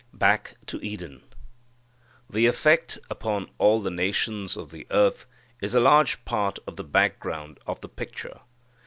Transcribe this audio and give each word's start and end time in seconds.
Back 0.15 0.55
to 0.65 0.83
Eden. 0.83 1.21
The 2.27 2.47
effect 2.47 2.97
upon 3.11 3.51
all 3.59 3.81
the 3.81 3.91
nations 3.91 4.57
of 4.57 4.71
the 4.71 4.87
earth 4.89 5.27
is 5.61 5.75
a 5.75 5.79
large 5.79 6.25
part 6.25 6.57
of 6.65 6.75
the 6.75 6.83
background 6.83 7.59
of 7.67 7.81
the 7.81 7.87
picture. 7.87 8.39